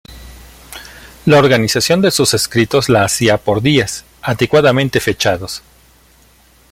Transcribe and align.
La 1.27 1.37
organización 1.37 2.01
de 2.01 2.09
sus 2.09 2.33
escritos 2.33 2.89
la 2.89 3.03
hacía 3.03 3.37
por 3.37 3.61
días, 3.61 4.03
adecuadamente 4.23 4.99
fechados. 4.99 5.61